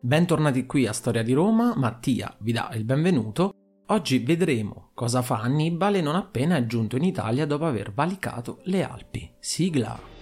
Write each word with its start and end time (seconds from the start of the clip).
Bentornati 0.00 0.64
qui 0.64 0.86
a 0.86 0.92
Storia 0.92 1.24
di 1.24 1.32
Roma, 1.32 1.74
Mattia 1.74 2.32
vi 2.38 2.52
dà 2.52 2.70
il 2.74 2.84
benvenuto. 2.84 3.50
Oggi 3.86 4.18
vedremo 4.18 4.90
cosa 4.94 5.22
fa 5.22 5.40
Annibale 5.40 6.00
non 6.00 6.14
appena 6.14 6.56
è 6.56 6.66
giunto 6.66 6.94
in 6.94 7.02
Italia 7.02 7.46
dopo 7.46 7.66
aver 7.66 7.92
valicato 7.92 8.60
le 8.64 8.84
Alpi. 8.84 9.28
Sigla! 9.40 10.17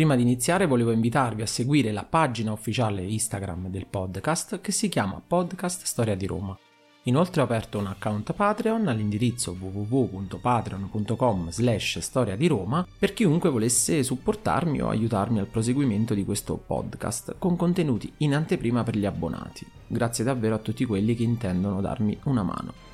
Prima 0.00 0.16
di 0.16 0.22
iniziare 0.22 0.64
volevo 0.64 0.92
invitarvi 0.92 1.42
a 1.42 1.46
seguire 1.46 1.92
la 1.92 2.04
pagina 2.04 2.52
ufficiale 2.52 3.02
Instagram 3.02 3.68
del 3.68 3.84
podcast 3.84 4.62
che 4.62 4.72
si 4.72 4.88
chiama 4.88 5.20
Podcast 5.20 5.84
Storia 5.84 6.16
di 6.16 6.24
Roma. 6.24 6.58
Inoltre 7.02 7.42
ho 7.42 7.44
aperto 7.44 7.76
un 7.76 7.88
account 7.88 8.32
Patreon 8.32 8.88
all'indirizzo 8.88 9.54
www.patreon.com 9.60 11.50
slash 11.50 11.98
storia 11.98 12.34
di 12.34 12.46
Roma 12.46 12.86
per 12.98 13.12
chiunque 13.12 13.50
volesse 13.50 14.02
supportarmi 14.02 14.80
o 14.80 14.88
aiutarmi 14.88 15.38
al 15.38 15.48
proseguimento 15.48 16.14
di 16.14 16.24
questo 16.24 16.56
podcast 16.56 17.34
con 17.36 17.56
contenuti 17.56 18.10
in 18.18 18.34
anteprima 18.34 18.82
per 18.82 18.96
gli 18.96 19.04
abbonati. 19.04 19.66
Grazie 19.86 20.24
davvero 20.24 20.54
a 20.54 20.60
tutti 20.60 20.86
quelli 20.86 21.14
che 21.14 21.24
intendono 21.24 21.82
darmi 21.82 22.18
una 22.22 22.42
mano. 22.42 22.89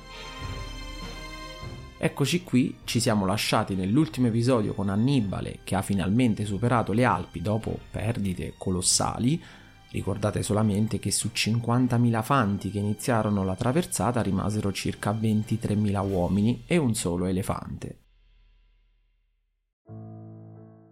Eccoci 1.99 2.43
qui, 2.43 2.77
ci 2.83 2.99
siamo 2.99 3.25
lasciati 3.25 3.73
nell'ultimo 3.73 4.27
episodio 4.27 4.75
con 4.75 4.89
Annibale 4.89 5.59
che 5.63 5.73
ha 5.73 5.81
finalmente 5.81 6.45
superato 6.45 6.93
le 6.93 7.03
Alpi 7.03 7.41
dopo 7.41 7.79
perdite 7.89 8.53
colossali. 8.55 9.41
Ricordate 9.89 10.43
solamente 10.43 10.99
che 10.99 11.09
su 11.09 11.31
50.000 11.33 12.21
fanti 12.21 12.69
che 12.69 12.77
iniziarono 12.77 13.43
la 13.43 13.55
traversata 13.55 14.21
rimasero 14.21 14.71
circa 14.71 15.11
23.000 15.11 16.07
uomini 16.07 16.63
e 16.67 16.77
un 16.77 16.93
solo 16.93 17.25
elefante. 17.25 18.01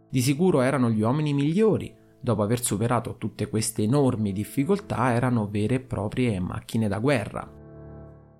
Di 0.09 0.21
sicuro 0.21 0.61
erano 0.61 0.89
gli 0.89 1.01
uomini 1.01 1.33
migliori, 1.33 1.93
dopo 2.19 2.41
aver 2.41 2.63
superato 2.63 3.17
tutte 3.19 3.47
queste 3.47 3.83
enormi 3.83 4.33
difficoltà 4.33 5.13
erano 5.13 5.47
vere 5.47 5.75
e 5.75 5.79
proprie 5.81 6.39
macchine 6.39 6.87
da 6.87 6.97
guerra, 6.97 7.63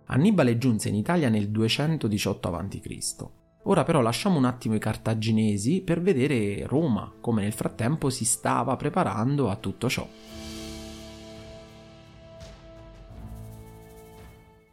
Annibale 0.07 0.57
giunse 0.57 0.89
in 0.89 0.95
Italia 0.95 1.29
nel 1.29 1.49
218 1.49 2.53
a.C. 2.53 3.25
Ora 3.63 3.83
però 3.83 4.01
lasciamo 4.01 4.37
un 4.37 4.45
attimo 4.45 4.75
i 4.75 4.79
cartaginesi 4.79 5.81
per 5.81 5.99
vedere 5.99 6.67
Roma, 6.67 7.11
come 7.19 7.41
nel 7.41 7.53
frattempo 7.53 8.11
si 8.11 8.23
stava 8.23 8.75
preparando 8.75 9.49
a 9.49 9.55
tutto 9.55 9.89
ciò. 9.89 10.07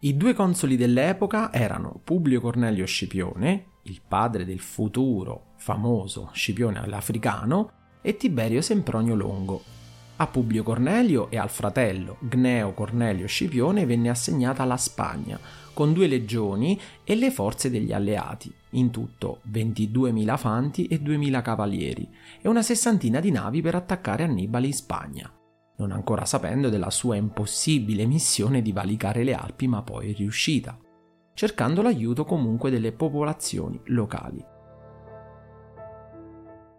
I 0.01 0.17
due 0.17 0.35
consoli 0.35 0.77
dell'epoca 0.77 1.53
erano 1.53 2.01
Publio 2.05 2.41
Cornelio 2.41 2.85
Scipione, 2.85 3.67
il 3.85 4.03
padre 4.07 4.45
del 4.45 4.61
futuro 4.61 5.53
famoso 5.57 6.29
Scipione 6.33 6.87
l'Africano, 6.87 7.71
e 8.03 8.17
Tiberio 8.17 8.61
Sempronio 8.61 9.15
Longo, 9.15 9.63
a 10.23 10.29
Publio 10.29 10.63
Cornelio 10.63 11.29
e 11.31 11.37
al 11.37 11.51
fratello 11.51 12.17
Gneo 12.21 12.75
Cornelio 12.75 13.27
Scipione 13.27 13.87
venne 13.87 14.09
assegnata 14.09 14.65
la 14.65 14.77
Spagna, 14.77 15.37
con 15.75 15.93
due 15.93 16.07
legioni 16.07 16.81
e 17.03 17.17
le 17.17 17.33
forze 17.33 17.71
degli 17.71 17.93
alleati, 17.93 18.53
in 18.71 18.91
tutto 18.91 19.41
22.000 19.51 20.37
fanti 20.37 20.87
e 20.87 21.01
2.000 21.03 21.43
cavalieri, 21.43 22.09
e 22.41 22.49
una 22.49 22.63
sessantina 22.63 23.19
di 23.19 23.33
navi 23.33 23.63
per 23.63 23.75
attaccare 23.75 24.23
Annibale 24.23 24.67
in 24.69 24.75
Spagna, 24.75 25.33
non 25.79 25.91
ancora 25.91 26.25
sapendo 26.25 26.69
della 26.69 26.91
sua 26.91 27.17
impossibile 27.17 28.07
missione 28.07 28.63
di 28.63 28.71
valicare 28.71 29.25
le 29.25 29.35
Alpi, 29.35 29.67
ma 29.67 29.83
poi 29.83 30.13
riuscita, 30.13 30.79
cercando 31.35 31.83
l'aiuto 31.83 32.25
comunque 32.25 32.71
delle 32.71 32.93
popolazioni 32.93 33.81
locali. 33.87 34.52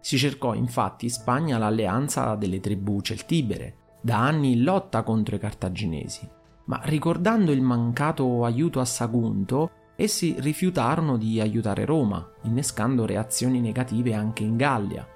Si 0.04 0.18
cercò 0.18 0.52
infatti 0.52 1.06
in 1.06 1.10
Spagna 1.10 1.56
l'alleanza 1.56 2.34
delle 2.34 2.60
tribù 2.60 3.00
celtibere, 3.00 3.76
da 4.02 4.18
anni 4.18 4.52
in 4.52 4.62
lotta 4.62 5.02
contro 5.02 5.34
i 5.34 5.38
cartaginesi, 5.38 6.28
ma 6.66 6.78
ricordando 6.84 7.52
il 7.52 7.62
mancato 7.62 8.44
aiuto 8.44 8.80
a 8.80 8.84
Sagunto, 8.84 9.70
essi 9.96 10.34
rifiutarono 10.40 11.16
di 11.16 11.40
aiutare 11.40 11.86
Roma, 11.86 12.22
innescando 12.42 13.06
reazioni 13.06 13.62
negative 13.62 14.12
anche 14.12 14.42
in 14.42 14.58
Gallia. 14.58 15.08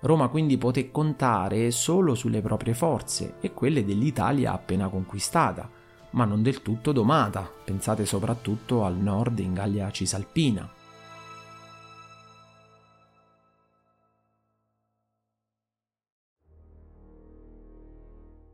Roma 0.00 0.26
quindi 0.26 0.58
poté 0.58 0.90
contare 0.90 1.70
solo 1.70 2.16
sulle 2.16 2.40
proprie 2.40 2.74
forze 2.74 3.36
e 3.40 3.52
quelle 3.52 3.84
dell'Italia 3.84 4.54
appena 4.54 4.88
conquistata, 4.88 5.70
ma 6.10 6.24
non 6.24 6.42
del 6.42 6.62
tutto 6.62 6.90
domata, 6.90 7.48
pensate 7.64 8.04
soprattutto 8.04 8.84
al 8.84 8.96
nord 8.96 9.38
in 9.38 9.54
Gallia 9.54 9.88
Cisalpina. 9.92 10.68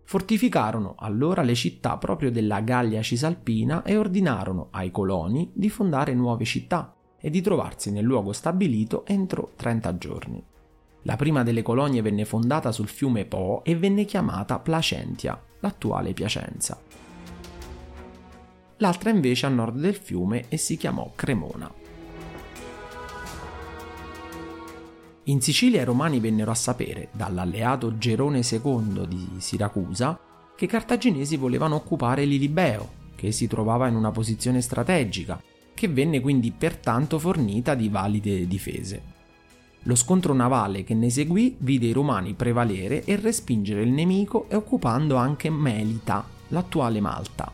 Fortificarono 0.08 0.94
allora 0.96 1.42
le 1.42 1.54
città 1.54 1.98
proprio 1.98 2.30
della 2.30 2.60
Gallia 2.60 3.02
Cisalpina 3.02 3.82
e 3.82 3.98
ordinarono 3.98 4.68
ai 4.70 4.90
coloni 4.90 5.50
di 5.52 5.68
fondare 5.68 6.14
nuove 6.14 6.46
città 6.46 6.96
e 7.20 7.28
di 7.28 7.42
trovarsi 7.42 7.90
nel 7.92 8.04
luogo 8.04 8.32
stabilito 8.32 9.04
entro 9.04 9.52
30 9.54 9.98
giorni. 9.98 10.42
La 11.02 11.16
prima 11.16 11.42
delle 11.42 11.60
colonie 11.60 12.00
venne 12.00 12.24
fondata 12.24 12.72
sul 12.72 12.88
fiume 12.88 13.26
Po 13.26 13.60
e 13.64 13.76
venne 13.76 14.06
chiamata 14.06 14.58
Placentia, 14.60 15.38
l'attuale 15.60 16.14
Piacenza. 16.14 16.80
L'altra 18.78 19.10
invece 19.10 19.44
a 19.44 19.50
nord 19.50 19.78
del 19.78 19.94
fiume 19.94 20.46
e 20.48 20.56
si 20.56 20.78
chiamò 20.78 21.12
Cremona. 21.14 21.70
In 25.28 25.42
Sicilia 25.42 25.82
i 25.82 25.84
romani 25.84 26.20
vennero 26.20 26.50
a 26.50 26.54
sapere, 26.54 27.08
dall'alleato 27.12 27.98
Gerone 27.98 28.40
II 28.40 29.06
di 29.06 29.28
Siracusa, 29.36 30.18
che 30.56 30.64
i 30.64 30.68
cartaginesi 30.68 31.36
volevano 31.36 31.74
occupare 31.74 32.24
l'Ilibeo, 32.24 32.88
che 33.14 33.30
si 33.30 33.46
trovava 33.46 33.88
in 33.88 33.94
una 33.94 34.10
posizione 34.10 34.62
strategica, 34.62 35.38
che 35.74 35.86
venne 35.88 36.20
quindi 36.20 36.50
pertanto 36.50 37.18
fornita 37.18 37.74
di 37.74 37.90
valide 37.90 38.46
difese. 38.46 39.02
Lo 39.82 39.94
scontro 39.96 40.32
navale 40.32 40.82
che 40.82 40.94
ne 40.94 41.10
seguì 41.10 41.56
vide 41.58 41.88
i 41.88 41.92
romani 41.92 42.32
prevalere 42.32 43.04
e 43.04 43.16
respingere 43.16 43.82
il 43.82 43.90
nemico 43.90 44.46
e 44.48 44.56
occupando 44.56 45.16
anche 45.16 45.50
Melita, 45.50 46.26
l'attuale 46.48 47.00
Malta. 47.02 47.52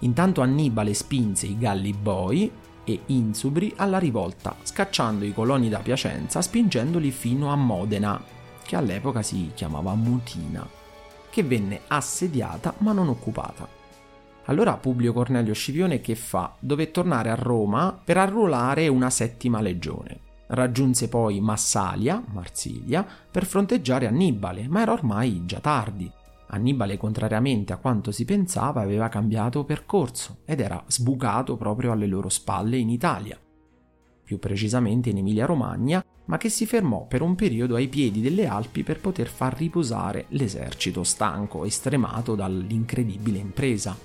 Intanto 0.00 0.40
Annibale 0.40 0.94
spinse 0.94 1.46
i 1.46 1.58
Galli 1.58 1.92
Boi, 1.92 2.50
e 2.86 3.00
Insubri 3.06 3.74
alla 3.76 3.98
rivolta, 3.98 4.54
scacciando 4.62 5.24
i 5.24 5.34
coloni 5.34 5.68
da 5.68 5.80
Piacenza 5.80 6.40
spingendoli 6.40 7.10
fino 7.10 7.50
a 7.50 7.56
Modena, 7.56 8.22
che 8.64 8.76
all'epoca 8.76 9.22
si 9.22 9.50
chiamava 9.54 9.94
Mutina, 9.94 10.66
che 11.28 11.42
venne 11.42 11.80
assediata 11.88 12.72
ma 12.78 12.92
non 12.92 13.08
occupata. 13.08 13.68
Allora 14.44 14.76
Publio 14.76 15.12
Cornelio 15.12 15.52
Scipione 15.52 16.00
che 16.00 16.14
fa? 16.14 16.54
Dové 16.60 16.92
tornare 16.92 17.30
a 17.30 17.34
Roma 17.34 17.98
per 18.02 18.16
arruolare 18.16 18.86
una 18.86 19.10
settima 19.10 19.60
legione. 19.60 20.20
Raggiunse 20.46 21.08
poi 21.08 21.40
Massalia, 21.40 22.22
Marsiglia, 22.32 23.04
per 23.28 23.44
fronteggiare 23.44 24.06
Annibale, 24.06 24.68
ma 24.68 24.82
era 24.82 24.92
ormai 24.92 25.44
già 25.44 25.58
tardi. 25.58 26.08
Annibale, 26.56 26.96
contrariamente 26.96 27.72
a 27.72 27.76
quanto 27.76 28.10
si 28.10 28.24
pensava, 28.24 28.80
aveva 28.80 29.08
cambiato 29.08 29.64
percorso 29.64 30.38
ed 30.44 30.60
era 30.60 30.82
sbucato 30.88 31.56
proprio 31.56 31.92
alle 31.92 32.06
loro 32.06 32.28
spalle 32.28 32.76
in 32.76 32.88
Italia, 32.88 33.38
più 34.24 34.38
precisamente 34.38 35.10
in 35.10 35.18
Emilia-Romagna, 35.18 36.04
ma 36.24 36.36
che 36.38 36.48
si 36.48 36.66
fermò 36.66 37.06
per 37.06 37.22
un 37.22 37.36
periodo 37.36 37.76
ai 37.76 37.88
piedi 37.88 38.20
delle 38.20 38.46
Alpi 38.46 38.82
per 38.82 39.00
poter 39.00 39.28
far 39.28 39.56
riposare 39.56 40.26
l'esercito 40.30 41.04
stanco 41.04 41.64
e 41.64 41.70
stremato 41.70 42.34
dall'incredibile 42.34 43.38
impresa. 43.38 43.96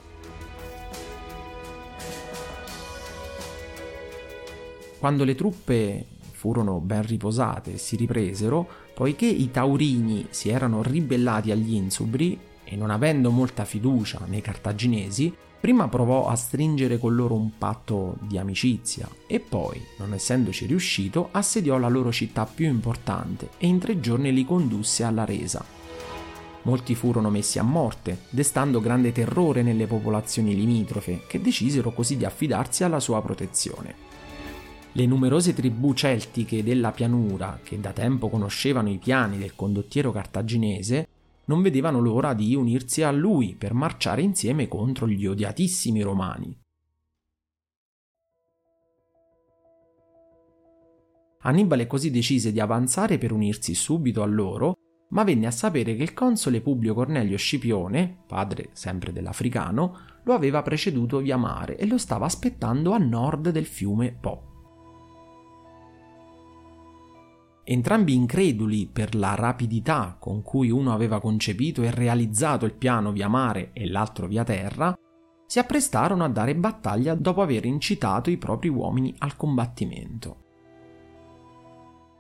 Quando 5.00 5.24
le 5.24 5.34
truppe 5.34 6.06
furono 6.32 6.80
ben 6.80 7.06
riposate 7.06 7.74
e 7.74 7.78
si 7.78 7.96
ripresero, 7.96 8.68
poiché 8.94 9.26
i 9.26 9.52
Taurini 9.52 10.28
si 10.30 10.50
erano 10.50 10.82
ribellati 10.84 11.52
agli 11.52 11.74
Insubri 11.74 12.40
e 12.64 12.76
non 12.76 12.90
avendo 12.90 13.32
molta 13.32 13.66
fiducia 13.66 14.22
nei 14.28 14.42
cartaginesi, 14.42 15.34
prima 15.60 15.88
provò 15.88 16.28
a 16.28 16.36
stringere 16.36 16.98
con 16.98 17.16
loro 17.16 17.36
un 17.36 17.58
patto 17.58 18.18
di 18.22 18.38
amicizia 18.38 19.08
e 19.28 19.40
poi, 19.40 19.80
non 19.98 20.14
essendoci 20.14 20.66
riuscito, 20.66 21.30
assediò 21.32 21.78
la 21.78 21.88
loro 21.88 22.12
città 22.12 22.46
più 22.46 22.66
importante 22.66 23.50
e 23.58 23.68
in 23.68 23.78
tre 23.78 24.00
giorni 24.00 24.34
li 24.34 24.46
condusse 24.46 25.04
alla 25.04 25.26
resa. 25.26 25.64
Molti 26.64 26.94
furono 26.94 27.30
messi 27.30 27.58
a 27.58 27.64
morte, 27.64 28.20
destando 28.30 28.82
grande 28.82 29.12
terrore 29.12 29.64
nelle 29.64 29.88
popolazioni 29.88 30.56
limitrofe, 30.56 31.22
che 31.28 31.42
decisero 31.42 31.92
così 31.92 32.18
di 32.18 32.26
affidarsi 32.26 32.84
alla 32.84 33.00
sua 33.00 33.22
protezione. 33.22 33.96
Le 34.94 35.06
numerose 35.06 35.54
tribù 35.54 35.94
celtiche 35.94 36.64
della 36.64 36.92
pianura, 36.92 37.60
che 37.64 37.80
da 37.80 37.94
tempo 37.94 38.28
conoscevano 38.28 38.90
i 38.90 38.98
piani 38.98 39.38
del 39.38 39.56
condottiero 39.56 40.12
cartaginese, 40.12 41.08
non 41.46 41.62
vedevano 41.62 42.02
l'ora 42.02 42.34
di 42.34 42.54
unirsi 42.56 43.02
a 43.02 43.12
lui 43.12 43.56
per 43.56 43.74
marciare 43.74 44.22
insieme 44.22 44.68
contro 44.68 45.08
gli 45.08 45.26
odiatissimi 45.26 46.02
romani. 46.02 46.60
Annibale 51.44 51.88
così 51.88 52.12
decise 52.12 52.52
di 52.52 52.60
avanzare 52.60 53.18
per 53.18 53.32
unirsi 53.32 53.74
subito 53.74 54.22
a 54.22 54.26
loro, 54.28 54.76
ma 55.12 55.24
venne 55.24 55.48
a 55.48 55.52
sapere 55.52 55.96
che 55.96 56.04
il 56.04 56.14
console 56.14 56.60
Publio 56.60 56.94
Cornelio 56.94 57.38
Scipione, 57.38 58.24
padre 58.28 58.70
sempre 58.74 59.14
dell'africano, 59.14 60.00
lo 60.24 60.34
aveva 60.34 60.62
preceduto 60.62 61.20
via 61.20 61.38
mare 61.38 61.78
e 61.78 61.88
lo 61.88 61.98
stava 61.98 62.26
aspettando 62.26 62.92
a 62.92 62.98
nord 62.98 63.50
del 63.50 63.66
fiume 63.66 64.16
Po. 64.20 64.51
Entrambi 67.64 68.16
increduli 68.16 68.90
per 68.92 69.16
la 69.16 69.36
rapidità 69.36 70.16
con 70.20 70.42
cui 70.42 70.72
uno 70.72 70.94
aveva 70.94 71.20
concepito 71.22 71.84
e 71.84 71.92
realizzato 71.92 72.66
il 72.66 72.74
piano 72.74 73.12
via 73.12 73.28
mare 73.28 73.70
e 73.74 73.88
l'altro 73.88 74.28
via 74.28 74.44
terra, 74.44 74.98
si 75.46 75.60
apprestarono 75.60 76.24
a 76.24 76.30
dare 76.30 76.56
battaglia 76.56 77.14
dopo 77.14 77.42
aver 77.42 77.66
incitato 77.66 78.30
i 78.30 78.38
propri 78.38 78.70
uomini 78.70 79.14
al 79.20 79.36
combattimento. 79.36 80.38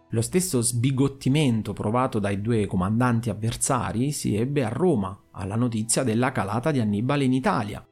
Lo 0.09 0.21
stesso 0.21 0.61
sbigottimento 0.61 1.71
provato 1.71 2.19
dai 2.19 2.41
due 2.41 2.67
comandanti 2.67 3.29
avversari 3.29 4.11
si 4.11 4.35
ebbe 4.35 4.65
a 4.65 4.69
Roma 4.69 5.17
alla 5.31 5.55
notizia 5.55 6.03
della 6.03 6.33
calata 6.33 6.69
di 6.71 6.81
Annibale 6.81 7.23
in 7.23 7.31
Italia, 7.31 7.85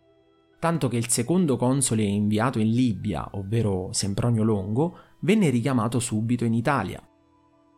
tanto 0.60 0.90
che 0.90 0.98
il 0.98 1.08
secondo 1.08 1.56
console 1.56 2.04
inviato 2.04 2.60
in 2.60 2.70
Libia, 2.72 3.30
ovvero 3.32 3.94
Sempronio 3.94 4.44
Longo, 4.44 4.98
venne 5.22 5.50
richiamato 5.50 6.00
subito 6.00 6.44
in 6.44 6.54
Italia. 6.54 7.02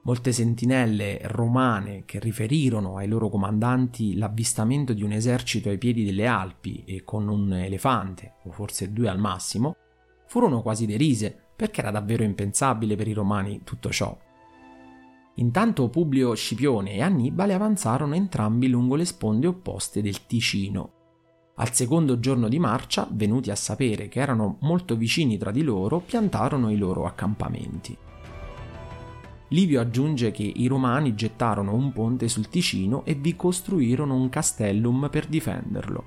Molte 0.03 0.31
sentinelle 0.31 1.19
romane 1.25 2.05
che 2.05 2.19
riferirono 2.19 2.97
ai 2.97 3.07
loro 3.07 3.29
comandanti 3.29 4.17
l'avvistamento 4.17 4.93
di 4.93 5.03
un 5.03 5.11
esercito 5.11 5.69
ai 5.69 5.77
piedi 5.77 6.03
delle 6.03 6.25
Alpi 6.25 6.83
e 6.85 7.03
con 7.03 7.27
un 7.27 7.53
elefante, 7.53 8.33
o 8.45 8.51
forse 8.51 8.91
due 8.91 9.09
al 9.09 9.19
massimo, 9.19 9.75
furono 10.25 10.63
quasi 10.63 10.87
derise 10.87 11.37
perché 11.55 11.81
era 11.81 11.91
davvero 11.91 12.23
impensabile 12.23 12.95
per 12.95 13.07
i 13.07 13.13
romani 13.13 13.61
tutto 13.63 13.89
ciò. 13.91 14.17
Intanto 15.35 15.89
Publio 15.89 16.33
Scipione 16.33 16.93
e 16.93 17.01
Annibale 17.03 17.53
avanzarono 17.53 18.15
entrambi 18.15 18.67
lungo 18.67 18.95
le 18.95 19.05
sponde 19.05 19.45
opposte 19.45 20.01
del 20.01 20.25
Ticino. 20.25 20.93
Al 21.55 21.73
secondo 21.73 22.19
giorno 22.19 22.47
di 22.47 22.57
marcia, 22.57 23.07
venuti 23.11 23.51
a 23.51 23.55
sapere 23.55 24.07
che 24.07 24.19
erano 24.19 24.57
molto 24.61 24.95
vicini 24.95 25.37
tra 25.37 25.51
di 25.51 25.61
loro, 25.61 25.99
piantarono 25.99 26.71
i 26.71 26.77
loro 26.77 27.05
accampamenti. 27.05 27.95
Livio 29.53 29.81
aggiunge 29.81 30.31
che 30.31 30.43
i 30.43 30.67
romani 30.67 31.13
gettarono 31.13 31.73
un 31.73 31.91
ponte 31.91 32.29
sul 32.29 32.47
Ticino 32.47 33.03
e 33.03 33.15
vi 33.15 33.35
costruirono 33.35 34.15
un 34.15 34.29
castellum 34.29 35.09
per 35.11 35.27
difenderlo. 35.27 36.03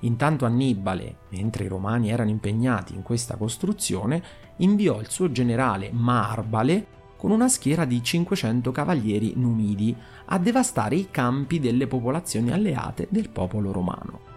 Intanto 0.00 0.44
Annibale, 0.44 1.16
mentre 1.30 1.64
i 1.64 1.68
romani 1.68 2.10
erano 2.10 2.30
impegnati 2.30 2.94
in 2.94 3.02
questa 3.02 3.34
costruzione, 3.36 4.22
inviò 4.58 5.00
il 5.00 5.10
suo 5.10 5.32
generale 5.32 5.90
Marbale 5.92 6.86
con 7.16 7.32
una 7.32 7.48
schiera 7.48 7.84
di 7.84 8.00
500 8.00 8.70
cavalieri 8.70 9.32
numidi 9.34 9.94
a 10.26 10.38
devastare 10.38 10.94
i 10.94 11.08
campi 11.10 11.58
delle 11.58 11.88
popolazioni 11.88 12.52
alleate 12.52 13.08
del 13.10 13.30
popolo 13.30 13.72
romano. 13.72 14.29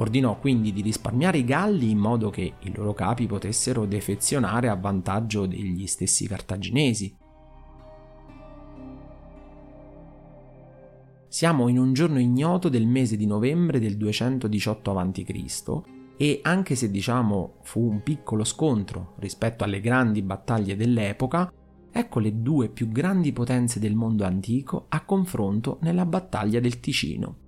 Ordinò 0.00 0.38
quindi 0.38 0.72
di 0.72 0.80
risparmiare 0.80 1.38
i 1.38 1.44
Galli 1.44 1.90
in 1.90 1.98
modo 1.98 2.30
che 2.30 2.54
i 2.58 2.74
loro 2.74 2.94
capi 2.94 3.26
potessero 3.26 3.84
defezionare 3.84 4.68
a 4.68 4.74
vantaggio 4.74 5.44
degli 5.44 5.86
stessi 5.86 6.26
cartaginesi. 6.26 7.14
Siamo 11.28 11.68
in 11.68 11.78
un 11.78 11.92
giorno 11.92 12.18
ignoto 12.18 12.70
del 12.70 12.86
mese 12.86 13.18
di 13.18 13.26
novembre 13.26 13.78
del 13.78 13.98
218 13.98 14.98
a.C. 14.98 15.80
e 16.16 16.40
anche 16.42 16.74
se 16.74 16.90
diciamo 16.90 17.58
fu 17.62 17.86
un 17.86 18.02
piccolo 18.02 18.42
scontro 18.44 19.14
rispetto 19.18 19.64
alle 19.64 19.80
grandi 19.80 20.22
battaglie 20.22 20.76
dell'epoca, 20.76 21.52
ecco 21.92 22.18
le 22.20 22.40
due 22.40 22.70
più 22.70 22.88
grandi 22.88 23.32
potenze 23.32 23.78
del 23.78 23.94
mondo 23.94 24.24
antico 24.24 24.86
a 24.88 25.04
confronto 25.04 25.76
nella 25.82 26.06
battaglia 26.06 26.58
del 26.58 26.80
Ticino. 26.80 27.39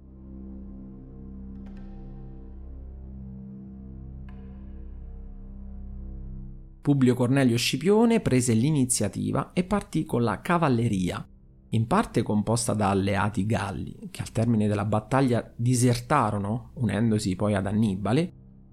Publio 6.82 7.14
Cornelio 7.14 7.56
Scipione 7.56 8.18
prese 8.18 8.54
l'iniziativa 8.54 9.52
e 9.52 9.62
partì 9.62 10.04
con 10.04 10.24
la 10.24 10.40
cavalleria, 10.40 11.24
in 11.70 11.86
parte 11.86 12.22
composta 12.22 12.74
da 12.74 12.90
alleati 12.90 13.46
galli, 13.46 14.08
che 14.10 14.20
al 14.20 14.32
termine 14.32 14.66
della 14.66 14.84
battaglia 14.84 15.48
disertarono, 15.54 16.70
unendosi 16.74 17.36
poi 17.36 17.54
ad 17.54 17.66
Annibale, 17.68 18.32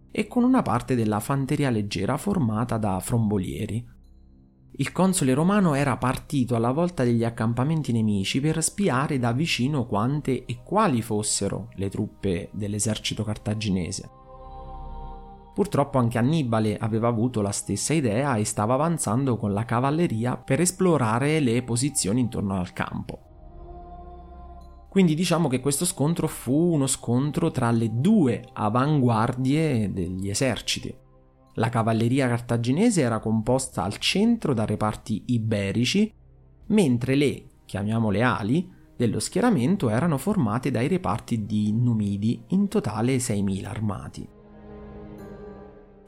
e 0.09 0.25
con 0.25 0.44
una 0.44 0.63
parte 0.63 0.95
della 0.95 1.19
fanteria 1.19 1.69
leggera 1.69 2.17
formata 2.17 2.77
da 2.77 3.00
frombolieri. 3.00 3.88
Il 4.71 4.91
console 4.91 5.35
romano 5.35 5.75
era 5.75 5.95
partito 5.97 6.56
alla 6.56 6.71
volta 6.71 7.03
degli 7.03 7.23
accampamenti 7.23 7.91
nemici 7.91 8.39
per 8.39 8.63
spiare 8.63 9.19
da 9.19 9.33
vicino 9.33 9.85
quante 9.85 10.45
e 10.45 10.63
quali 10.63 11.03
fossero 11.03 11.69
le 11.75 11.89
truppe 11.89 12.50
dell'esercito 12.53 13.23
cartaginese. 13.23 14.09
Purtroppo 15.59 15.97
anche 15.97 16.17
Annibale 16.17 16.77
aveva 16.77 17.09
avuto 17.09 17.41
la 17.41 17.51
stessa 17.51 17.94
idea 17.94 18.38
e 18.38 18.45
stava 18.45 18.75
avanzando 18.75 19.35
con 19.35 19.51
la 19.51 19.65
cavalleria 19.65 20.38
per 20.38 20.61
esplorare 20.61 21.41
le 21.41 21.63
posizioni 21.63 22.21
intorno 22.21 22.57
al 22.57 22.71
campo. 22.71 23.19
Quindi 24.88 25.15
diciamo 25.15 25.50
che 25.50 25.59
questo 25.59 25.83
scontro 25.83 26.30
fu 26.30 26.54
uno 26.54 26.87
scontro 26.87 27.51
tra 27.51 27.71
le 27.71 27.89
due 27.92 28.42
avanguardie 28.54 29.92
degli 29.92 30.30
eserciti. 30.30 30.95
La 31.56 31.68
cavalleria 31.68 32.30
cartaginese 32.30 33.01
era 33.01 33.19
composta 33.19 33.83
al 33.83 33.97
centro 33.97 34.54
da 34.54 34.63
reparti 34.63 35.23
iberici, 35.25 36.09
mentre 36.68 37.16
le, 37.16 37.44
chiamiamole 37.66 38.23
ali, 38.23 38.71
dello 38.95 39.19
schieramento 39.19 39.89
erano 39.89 40.18
formate 40.18 40.71
dai 40.71 40.87
reparti 40.87 41.45
di 41.45 41.73
Numidi, 41.73 42.45
in 42.47 42.69
totale 42.69 43.18
6.000 43.18 43.66
armati. 43.66 44.37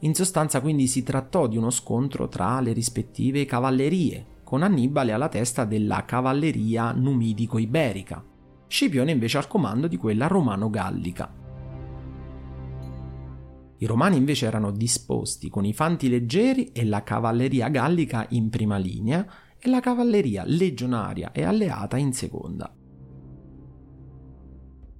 In 0.02 0.14
sostanza 0.14 0.60
quindi 0.60 0.88
si 0.88 1.02
trattò 1.02 1.46
di 1.46 1.56
uno 1.56 1.70
scontro 1.70 2.28
tra 2.28 2.60
le 2.60 2.72
rispettive 2.72 3.44
cavallerie, 3.44 4.40
con 4.42 4.62
Annibale 4.62 5.12
alla 5.12 5.28
testa 5.28 5.64
della 5.64 6.04
cavalleria 6.04 6.92
numidico-iberica, 6.92 8.24
Scipione 8.72 9.12
invece 9.12 9.36
al 9.36 9.46
comando 9.48 9.86
di 9.86 9.98
quella 9.98 10.28
romano-gallica. 10.28 11.30
I 13.76 13.86
romani 13.86 14.16
invece 14.16 14.46
erano 14.46 14.70
disposti 14.70 15.50
con 15.50 15.66
i 15.66 15.74
fanti 15.74 16.08
leggeri 16.08 16.72
e 16.72 16.84
la 16.86 17.02
cavalleria 17.02 17.68
gallica 17.68 18.26
in 18.30 18.48
prima 18.48 18.78
linea 18.78 19.26
e 19.58 19.68
la 19.68 19.80
cavalleria 19.80 20.42
legionaria 20.46 21.32
e 21.32 21.44
alleata 21.44 21.98
in 21.98 22.14
seconda. 22.14 22.74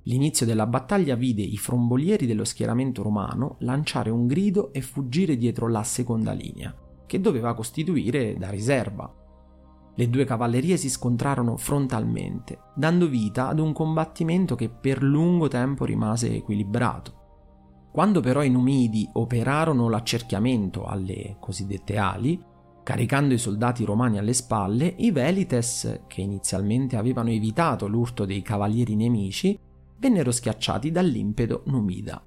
L'inizio 0.04 0.44
della 0.44 0.66
battaglia 0.66 1.14
vide 1.14 1.42
i 1.42 1.56
frombolieri 1.56 2.26
dello 2.26 2.44
schieramento 2.44 3.02
romano 3.02 3.56
lanciare 3.61 4.11
un 4.11 4.26
grido 4.26 4.73
e 4.73 4.80
fuggire 4.80 5.37
dietro 5.37 5.68
la 5.68 5.85
seconda 5.85 6.32
linea, 6.32 6.75
che 7.06 7.21
doveva 7.21 7.54
costituire 7.54 8.37
da 8.37 8.50
riserva. 8.50 9.14
Le 9.94 10.09
due 10.09 10.25
cavallerie 10.25 10.76
si 10.76 10.88
scontrarono 10.88 11.56
frontalmente, 11.56 12.59
dando 12.75 13.06
vita 13.06 13.49
ad 13.49 13.61
un 13.61 13.73
combattimento 13.73 14.56
che 14.56 14.71
per 14.71 15.02
lungo 15.02 15.47
tempo 15.47 15.85
rimase 15.85 16.35
equilibrato. 16.35 17.21
Quando 17.92 18.21
però 18.21 18.42
i 18.42 18.50
Numidi 18.50 19.09
operarono 19.12 19.88
l'accerchiamento 19.88 20.85
alle 20.87 21.37
cosiddette 21.38 21.99
ali, 21.99 22.42
caricando 22.82 23.35
i 23.35 23.38
soldati 23.38 23.85
romani 23.85 24.18
alle 24.18 24.32
spalle, 24.32 24.94
i 24.97 25.12
Velites, 25.12 26.00
che 26.09 26.23
inizialmente 26.23 26.97
avevano 26.97 27.30
evitato 27.30 27.87
l'urto 27.87 28.25
dei 28.25 28.42
cavalieri 28.42 28.97
nemici, 28.97 29.56
vennero 30.02 30.32
schiacciati 30.32 30.90
dall'impeto 30.90 31.62
numida. 31.66 32.21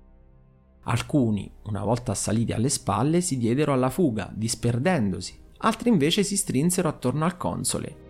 Alcuni, 0.83 1.51
una 1.63 1.83
volta 1.83 2.13
saliti 2.13 2.53
alle 2.53 2.69
spalle, 2.69 3.19
si 3.19 3.37
diedero 3.37 3.73
alla 3.73 3.89
fuga, 3.89 4.31
disperdendosi, 4.33 5.37
altri 5.57 5.89
invece 5.89 6.23
si 6.23 6.37
strinsero 6.37 6.87
attorno 6.87 7.25
al 7.25 7.35
console. 7.35 8.03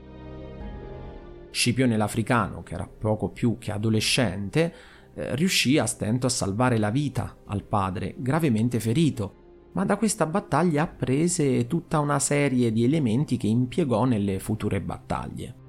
Scipione 1.49 1.97
l'Africano, 1.97 2.61
che 2.61 2.75
era 2.75 2.87
poco 2.87 3.29
più 3.29 3.57
che 3.57 3.71
adolescente, 3.71 4.73
eh, 5.15 5.35
riuscì 5.35 5.79
a 5.79 5.87
stento 5.87 6.27
a 6.27 6.29
salvare 6.29 6.77
la 6.77 6.91
vita 6.91 7.35
al 7.45 7.63
padre, 7.63 8.13
gravemente 8.19 8.79
ferito, 8.79 9.69
ma 9.71 9.83
da 9.83 9.97
questa 9.97 10.27
battaglia 10.27 10.83
apprese 10.83 11.65
tutta 11.65 11.97
una 11.97 12.19
serie 12.19 12.71
di 12.71 12.83
elementi 12.83 13.37
che 13.37 13.47
impiegò 13.47 14.05
nelle 14.05 14.37
future 14.37 14.79
battaglie. 14.79 15.63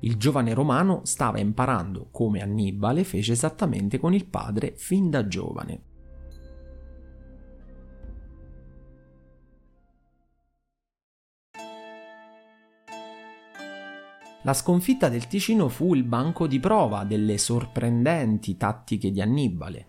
Il 0.00 0.16
giovane 0.16 0.54
romano 0.54 1.00
stava 1.04 1.40
imparando 1.40 2.08
come 2.12 2.40
Annibale 2.40 3.02
fece 3.02 3.32
esattamente 3.32 3.98
con 3.98 4.14
il 4.14 4.26
padre 4.26 4.74
fin 4.76 5.10
da 5.10 5.26
giovane. 5.26 5.82
La 14.42 14.54
sconfitta 14.54 15.08
del 15.08 15.26
Ticino 15.26 15.68
fu 15.68 15.94
il 15.94 16.04
banco 16.04 16.46
di 16.46 16.60
prova 16.60 17.02
delle 17.04 17.36
sorprendenti 17.36 18.56
tattiche 18.56 19.10
di 19.10 19.20
Annibale. 19.20 19.86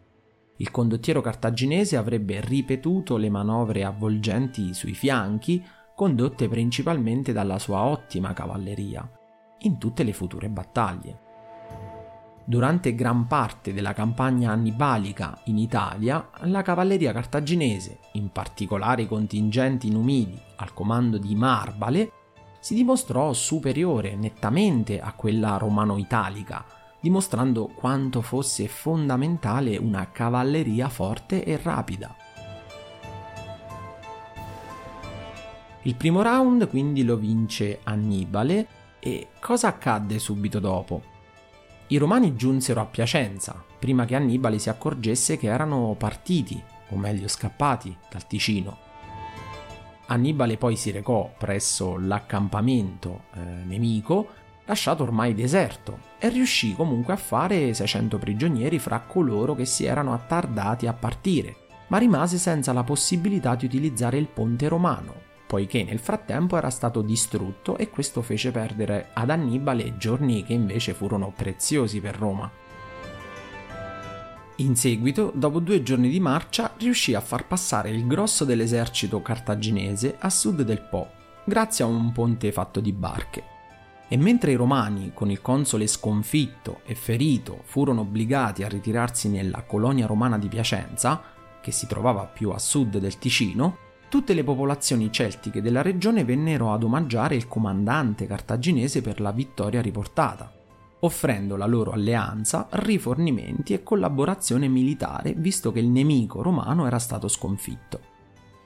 Il 0.57 0.71
condottiero 0.71 1.21
cartaginese 1.21 1.95
avrebbe 1.95 2.41
ripetuto 2.41 3.15
le 3.15 3.29
manovre 3.29 3.85
avvolgenti 3.85 4.73
sui 4.73 4.95
fianchi, 4.95 5.63
condotte 5.95 6.49
principalmente 6.49 7.31
dalla 7.31 7.59
sua 7.59 7.83
ottima 7.83 8.33
cavalleria 8.33 9.18
in 9.59 9.77
tutte 9.77 10.03
le 10.03 10.13
future 10.13 10.49
battaglie. 10.49 11.27
Durante 12.49 12.95
gran 12.95 13.27
parte 13.27 13.73
della 13.73 13.93
campagna 13.93 14.51
annibalica 14.51 15.39
in 15.45 15.57
Italia, 15.59 16.29
la 16.45 16.63
cavalleria 16.63 17.13
cartaginese, 17.13 17.99
in 18.13 18.31
particolare 18.31 19.03
i 19.03 19.07
contingenti 19.07 19.91
numidi 19.91 20.41
al 20.55 20.73
comando 20.73 21.19
di 21.19 21.35
Marbale, 21.35 22.11
si 22.59 22.73
dimostrò 22.73 23.33
superiore 23.33 24.15
nettamente 24.15 24.99
a 24.99 25.13
quella 25.13 25.57
romano-italica, 25.57 26.65
dimostrando 26.99 27.67
quanto 27.67 28.21
fosse 28.21 28.67
fondamentale 28.67 29.77
una 29.77 30.09
cavalleria 30.11 30.89
forte 30.89 31.43
e 31.43 31.59
rapida. 31.61 32.15
Il 35.83 35.95
primo 35.95 36.21
round 36.21 36.67
quindi 36.67 37.03
lo 37.03 37.15
vince 37.15 37.79
Annibale 37.83 38.67
e 38.99 39.29
cosa 39.39 39.69
accadde 39.69 40.19
subito 40.19 40.59
dopo? 40.59 41.01
I 41.87 41.97
romani 41.97 42.35
giunsero 42.35 42.81
a 42.81 42.85
Piacenza, 42.85 43.63
prima 43.79 44.05
che 44.05 44.15
Annibale 44.15 44.59
si 44.59 44.69
accorgesse 44.69 45.37
che 45.37 45.47
erano 45.47 45.95
partiti, 45.97 46.61
o 46.89 46.97
meglio 46.97 47.27
scappati, 47.27 47.95
dal 48.11 48.27
Ticino. 48.27 48.77
Annibale 50.07 50.57
poi 50.57 50.75
si 50.75 50.91
recò 50.91 51.31
presso 51.37 51.97
l'accampamento 51.97 53.23
eh, 53.33 53.39
nemico, 53.39 54.27
lasciato 54.65 55.03
ormai 55.03 55.33
deserto, 55.33 55.99
e 56.19 56.29
riuscì 56.29 56.75
comunque 56.75 57.13
a 57.13 57.17
fare 57.17 57.73
600 57.73 58.17
prigionieri 58.19 58.77
fra 58.77 58.99
coloro 58.99 59.55
che 59.55 59.65
si 59.65 59.85
erano 59.85 60.13
attardati 60.13 60.85
a 60.85 60.93
partire, 60.93 61.55
ma 61.87 61.97
rimase 61.97 62.37
senza 62.37 62.73
la 62.73 62.83
possibilità 62.83 63.55
di 63.55 63.65
utilizzare 63.65 64.17
il 64.17 64.27
ponte 64.27 64.67
romano, 64.67 65.27
poiché 65.49 65.83
nel 65.83 65.97
frattempo 65.97 66.57
era 66.57 66.69
stato 66.69 67.01
distrutto 67.01 67.75
e 67.75 67.89
questo 67.89 68.21
fece 68.21 68.51
perdere 68.51 69.09
ad 69.13 69.31
Annibale 69.31 69.97
giorni 69.97 70.43
che 70.43 70.53
invece 70.53 70.93
furono 70.93 71.33
preziosi 71.35 71.99
per 71.99 72.15
Roma. 72.15 72.51
In 74.57 74.75
seguito, 74.75 75.31
dopo 75.33 75.59
due 75.59 75.81
giorni 75.81 76.07
di 76.07 76.19
marcia, 76.19 76.71
riuscì 76.77 77.15
a 77.15 77.19
far 77.19 77.47
passare 77.47 77.89
il 77.89 78.05
grosso 78.05 78.45
dell'esercito 78.45 79.23
cartaginese 79.23 80.17
a 80.19 80.29
sud 80.29 80.61
del 80.61 80.81
Po, 80.81 81.09
grazie 81.45 81.83
a 81.83 81.87
un 81.87 82.11
ponte 82.11 82.51
fatto 82.51 82.79
di 82.79 82.93
barche. 82.93 83.43
E 84.07 84.17
mentre 84.17 84.51
i 84.51 84.55
romani, 84.55 85.13
con 85.15 85.31
il 85.31 85.41
console 85.41 85.87
sconfitto 85.87 86.81
e 86.85 86.93
ferito, 86.93 87.61
furono 87.63 88.01
obbligati 88.01 88.61
a 88.61 88.67
ritirarsi 88.67 89.29
nella 89.29 89.63
colonia 89.63 90.05
romana 90.05 90.37
di 90.37 90.47
Piacenza, 90.47 91.23
che 91.59 91.71
si 91.71 91.87
trovava 91.87 92.25
più 92.25 92.51
a 92.51 92.59
sud 92.59 92.99
del 92.99 93.17
Ticino, 93.17 93.87
tutte 94.09 94.33
le 94.33 94.43
popolazioni 94.43 95.11
celtiche 95.11 95.61
della 95.61 95.83
regione 95.83 96.25
vennero 96.25 96.73
ad 96.73 96.83
omaggiare 96.83 97.35
il 97.35 97.47
comandante 97.47 98.25
cartaginese 98.25 99.01
per 99.01 99.21
la 99.21 99.31
vittoria 99.31 99.81
riportata, 99.81 100.51
offrendo 101.01 101.55
la 101.55 101.67
loro 101.67 101.91
alleanza, 101.91 102.67
rifornimenti 102.71 103.73
e 103.73 103.83
collaborazione 103.83 104.67
militare 104.67 105.33
visto 105.37 105.71
che 105.71 105.79
il 105.79 105.87
nemico 105.87 106.41
romano 106.41 106.87
era 106.87 106.97
stato 106.97 107.27
sconfitto. 107.27 108.17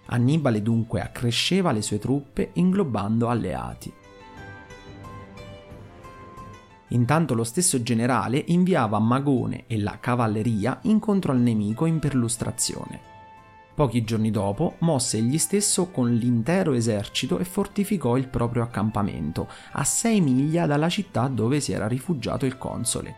Annibale 0.05 0.62
dunque 0.62 1.01
accresceva 1.01 1.71
le 1.71 1.81
sue 1.81 2.00
truppe 2.00 2.51
inglobando 2.53 3.27
alleati. 3.27 3.93
Intanto 6.89 7.33
lo 7.33 7.43
stesso 7.43 7.81
generale 7.81 8.43
inviava 8.47 9.00
Magone 9.00 9.65
e 9.67 9.79
la 9.79 10.00
cavalleria 10.00 10.79
incontro 10.83 11.31
al 11.31 11.39
nemico 11.39 11.85
in 11.85 12.00
perlustrazione. 12.00 13.12
Pochi 13.75 14.03
giorni 14.03 14.30
dopo 14.30 14.75
mosse 14.80 15.18
egli 15.18 15.39
stesso 15.39 15.88
con 15.88 16.13
l'intero 16.13 16.74
esercito 16.74 17.39
e 17.39 17.44
fortificò 17.44 18.18
il 18.18 18.27
proprio 18.27 18.62
accampamento, 18.62 19.50
a 19.72 19.84
sei 19.84 20.22
miglia 20.22 20.68
dalla 20.68 20.89
città 20.89 21.27
dove 21.27 21.60
si 21.60 21.72
era 21.72 21.88
rifugiato 21.88 22.46
il 22.46 22.60
console. 22.60 23.15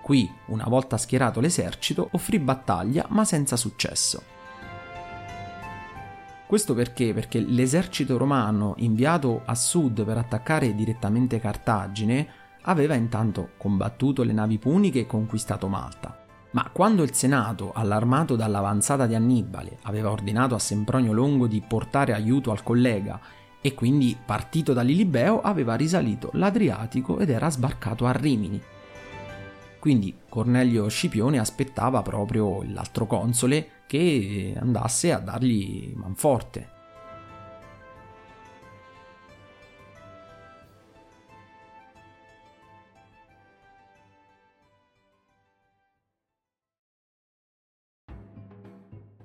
Qui, 0.00 0.30
una 0.46 0.66
volta 0.68 0.96
schierato 0.96 1.40
l'esercito, 1.40 2.10
offrì 2.12 2.38
battaglia 2.38 3.06
ma 3.08 3.24
senza 3.24 3.56
successo. 3.56 4.22
Questo 6.46 6.74
perché? 6.74 7.12
Perché 7.12 7.40
l'esercito 7.40 8.16
romano 8.16 8.74
inviato 8.78 9.42
a 9.44 9.54
sud 9.56 10.04
per 10.04 10.16
attaccare 10.16 10.74
direttamente 10.74 11.40
Cartagine 11.40 12.26
aveva 12.62 12.94
intanto 12.94 13.50
combattuto 13.58 14.22
le 14.22 14.32
navi 14.32 14.58
puniche 14.58 15.00
e 15.00 15.06
conquistato 15.06 15.68
Malta. 15.68 16.17
Ma 16.50 16.70
quando 16.72 17.02
il 17.02 17.12
Senato, 17.12 17.72
allarmato 17.72 18.34
dall'avanzata 18.34 19.06
di 19.06 19.14
Annibale, 19.14 19.78
aveva 19.82 20.10
ordinato 20.10 20.54
a 20.54 20.58
Sempronio 20.58 21.12
Longo 21.12 21.46
di 21.46 21.62
portare 21.66 22.14
aiuto 22.14 22.50
al 22.50 22.62
collega 22.62 23.20
e 23.60 23.74
quindi 23.74 24.16
partito 24.24 24.72
da 24.72 24.82
Lilibeo 24.82 25.40
aveva 25.40 25.74
risalito 25.74 26.30
l'Adriatico 26.34 27.18
ed 27.18 27.28
era 27.28 27.50
sbarcato 27.50 28.06
a 28.06 28.12
Rimini. 28.12 28.60
Quindi 29.78 30.16
Cornelio 30.28 30.88
Scipione 30.88 31.38
aspettava 31.38 32.02
proprio 32.02 32.62
l'altro 32.62 33.06
console 33.06 33.82
che 33.86 34.54
andasse 34.58 35.12
a 35.12 35.18
dargli 35.18 35.92
manforte. 35.94 36.76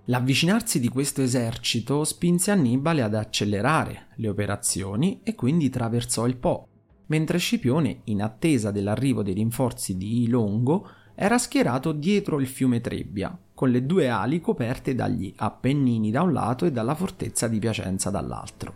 L'avvicinarsi 0.07 0.81
di 0.81 0.89
questo 0.89 1.22
esercito 1.22 2.03
spinse 2.03 2.51
Annibale 2.51 3.01
ad 3.03 3.15
accelerare 3.15 4.07
le 4.15 4.27
operazioni 4.27 5.22
e 5.24 5.33
quindi 5.33 5.69
traversò 5.69 6.27
il 6.27 6.36
Po, 6.36 6.67
mentre 7.05 7.38
Scipione, 7.38 8.01
in 8.05 8.22
attesa 8.22 8.72
dell'arrivo 8.72 9.24
dei 9.24 9.33
rinforzi 9.33 9.95
di 9.95 10.27
Longo, 10.27 10.89
era 11.15 11.38
schierato 11.38 11.93
dietro 11.93 12.41
il 12.41 12.48
fiume 12.48 12.81
Trebbia, 12.81 13.38
con 13.53 13.69
le 13.69 13.86
due 13.86 14.10
ali 14.10 14.41
coperte 14.41 14.93
dagli 14.93 15.31
Appennini 15.38 16.12
da 16.12 16.24
un 16.24 16.33
lato 16.33 16.65
e 16.65 16.72
dalla 16.74 16.95
fortezza 16.95 17.48
di 17.48 17.60
Piacenza 17.60 18.10
dall'altro. 18.10 18.74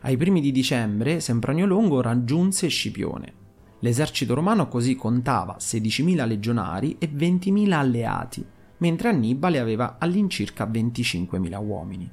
Ai 0.00 0.16
primi 0.16 0.40
di 0.40 0.50
dicembre 0.50 1.20
Sempronio 1.20 1.66
Longo 1.66 2.00
raggiunse 2.00 2.68
Scipione. 2.68 3.34
L'esercito 3.80 4.32
romano 4.32 4.66
così 4.68 4.94
contava 4.94 5.56
16.000 5.58 6.26
legionari 6.26 6.96
e 6.98 7.10
20.000 7.10 7.72
alleati, 7.72 8.46
mentre 8.82 9.10
Annibale 9.10 9.60
aveva 9.60 9.94
all'incirca 10.00 10.66
25.000 10.66 11.64
uomini. 11.64 12.10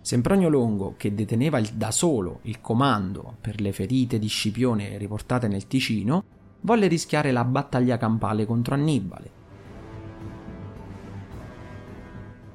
Sempronio 0.00 0.48
Longo, 0.48 0.94
che 0.96 1.14
deteneva 1.14 1.58
il, 1.58 1.68
da 1.68 1.92
solo 1.92 2.40
il 2.42 2.60
comando 2.60 3.36
per 3.40 3.60
le 3.60 3.72
ferite 3.72 4.18
di 4.18 4.26
Scipione 4.26 4.98
riportate 4.98 5.46
nel 5.46 5.68
Ticino, 5.68 6.24
volle 6.62 6.88
rischiare 6.88 7.30
la 7.30 7.44
battaglia 7.44 7.96
campale 7.96 8.44
contro 8.44 8.74
Annibale. 8.74 9.42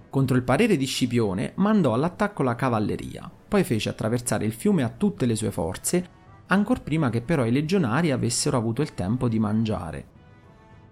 Contro 0.10 0.36
il 0.36 0.44
parere 0.44 0.76
di 0.76 0.86
Scipione 0.86 1.54
mandò 1.56 1.94
all'attacco 1.94 2.44
la 2.44 2.56
cavalleria, 2.56 3.32
poi 3.48 3.64
fece 3.64 3.88
attraversare 3.88 4.44
il 4.44 4.52
fiume 4.52 4.84
a 4.84 4.90
tutte 4.90 5.26
le 5.26 5.36
sue 5.36 5.52
forze, 5.52 6.10
ancor 6.48 6.82
prima 6.82 7.10
che 7.10 7.22
però 7.22 7.46
i 7.46 7.52
legionari 7.52 8.12
avessero 8.12 8.58
avuto 8.58 8.82
il 8.82 8.94
tempo 8.94 9.30
di 9.30 9.40
mangiare. 9.40 10.18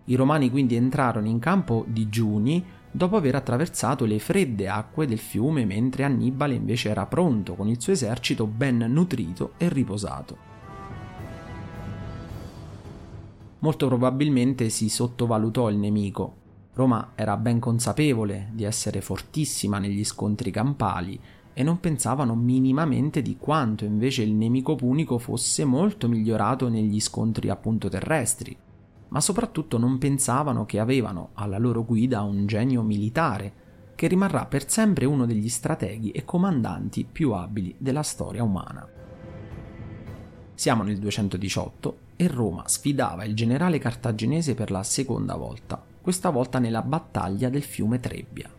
I 0.09 0.15
romani 0.15 0.49
quindi 0.49 0.75
entrarono 0.75 1.27
in 1.27 1.39
campo 1.39 1.83
digiuni 1.87 2.63
dopo 2.89 3.17
aver 3.17 3.35
attraversato 3.35 4.05
le 4.05 4.19
fredde 4.19 4.69
acque 4.69 5.05
del 5.05 5.19
fiume 5.19 5.65
mentre 5.65 6.03
Annibale 6.03 6.55
invece 6.55 6.89
era 6.89 7.05
pronto 7.05 7.55
con 7.55 7.67
il 7.67 7.81
suo 7.81 7.91
esercito 7.91 8.47
ben 8.47 8.77
nutrito 8.77 9.53
e 9.57 9.67
riposato. 9.69 10.37
Molto 13.59 13.87
probabilmente 13.87 14.69
si 14.69 14.87
sottovalutò 14.87 15.69
il 15.69 15.77
nemico. 15.77 16.35
Roma 16.73 17.11
era 17.15 17.35
ben 17.35 17.59
consapevole 17.59 18.49
di 18.53 18.63
essere 18.63 19.01
fortissima 19.01 19.77
negli 19.77 20.05
scontri 20.05 20.51
campali 20.51 21.19
e 21.53 21.63
non 21.63 21.79
pensavano 21.79 22.35
minimamente 22.35 23.21
di 23.21 23.35
quanto 23.35 23.83
invece 23.83 24.21
il 24.21 24.31
nemico 24.33 24.75
punico 24.75 25.17
fosse 25.17 25.65
molto 25.65 26.07
migliorato 26.07 26.69
negli 26.69 26.99
scontri 26.99 27.49
appunto 27.49 27.89
terrestri, 27.89 28.55
ma 29.09 29.21
soprattutto 29.21 29.77
non 29.77 29.97
pensavano 29.97 30.65
che 30.65 30.79
avevano 30.79 31.29
alla 31.33 31.57
loro 31.57 31.83
guida 31.83 32.21
un 32.21 32.45
genio 32.45 32.81
militare 32.81 33.65
che 33.95 34.07
rimarrà 34.07 34.45
per 34.45 34.69
sempre 34.69 35.05
uno 35.05 35.25
degli 35.25 35.49
strateghi 35.49 36.11
e 36.11 36.23
comandanti 36.23 37.03
più 37.03 37.31
abili 37.31 37.73
della 37.77 38.03
storia 38.03 38.43
umana. 38.43 38.87
Siamo 40.53 40.83
nel 40.83 40.99
218 40.99 41.97
e 42.15 42.27
Roma 42.27 42.67
sfidava 42.67 43.23
il 43.23 43.35
generale 43.35 43.79
cartaginese 43.79 44.55
per 44.55 44.71
la 44.71 44.83
seconda 44.83 45.35
volta, 45.35 45.83
questa 46.01 46.29
volta 46.29 46.59
nella 46.59 46.81
battaglia 46.81 47.49
del 47.49 47.63
fiume 47.63 47.99
Trebbia. 47.99 48.49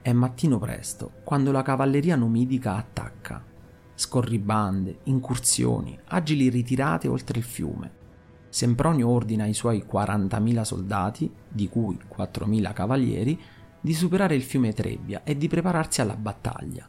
È 0.00 0.12
mattino 0.12 0.58
presto, 0.58 1.12
quando 1.22 1.52
la 1.52 1.62
cavalleria 1.62 2.16
numidica 2.16 2.76
attacca. 2.76 3.47
Scorribande, 3.98 5.00
incursioni, 5.04 5.98
agili 6.04 6.48
ritirate 6.50 7.08
oltre 7.08 7.40
il 7.40 7.44
fiume. 7.44 7.90
Sempronio 8.48 9.08
ordina 9.08 9.42
ai 9.42 9.54
suoi 9.54 9.84
40.000 9.90 10.60
soldati, 10.62 11.28
di 11.48 11.68
cui 11.68 11.98
4.000 12.16 12.72
cavalieri, 12.72 13.40
di 13.80 13.92
superare 13.92 14.36
il 14.36 14.44
fiume 14.44 14.72
Trebbia 14.72 15.24
e 15.24 15.36
di 15.36 15.48
prepararsi 15.48 16.00
alla 16.00 16.14
battaglia. 16.14 16.88